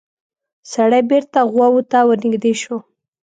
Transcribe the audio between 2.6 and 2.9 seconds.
شو.